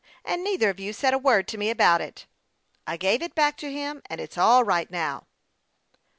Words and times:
And 0.25 0.43
neither 0.43 0.71
of 0.71 0.79
you 0.79 0.93
said 0.93 1.13
a 1.13 1.19
word 1.19 1.47
to 1.49 1.59
me 1.59 1.69
about 1.69 2.01
it."" 2.01 2.25
I 2.87 2.97
gave 2.97 3.21
it 3.21 3.35
back 3.35 3.55
to 3.57 3.71
him, 3.71 4.01
and 4.09 4.19
it's 4.19 4.35
all 4.35 4.63
right 4.63 4.89
now." 4.89 5.27